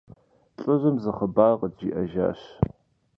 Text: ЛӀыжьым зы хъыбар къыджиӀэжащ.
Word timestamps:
ЛӀыжьым 0.63 0.95
зы 1.03 1.11
хъыбар 1.17 1.53
къыджиӀэжащ. 1.59 2.39